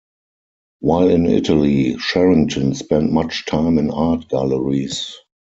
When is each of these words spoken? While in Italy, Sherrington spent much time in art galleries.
While 0.79 1.09
in 1.09 1.27
Italy, 1.27 1.95
Sherrington 1.99 2.73
spent 2.73 3.11
much 3.11 3.45
time 3.45 3.77
in 3.77 3.91
art 3.91 4.29
galleries. 4.29 5.15